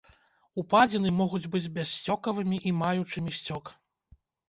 Упадзіны 0.61 1.09
могуць 1.19 1.49
быць 1.57 1.71
бяссцёкавымі 1.77 2.57
і 2.73 2.77
маючымі 2.83 3.31
сцёк. 3.41 3.65